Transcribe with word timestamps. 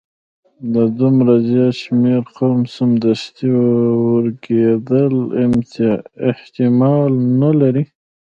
د 0.73 0.75
دومره 0.99 1.33
زیات 1.47 1.75
شمیر 1.83 2.21
قوم 2.37 2.59
سمدستي 2.75 3.49
ورکیدل 4.13 5.15
احتمال 6.29 7.11
نه 7.41 7.51
لري. 7.59 7.83